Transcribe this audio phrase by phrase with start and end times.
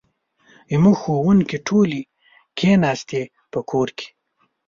[0.71, 2.01] زموږ ښوونکې ټولې
[2.57, 4.07] کښېناستي په کور کې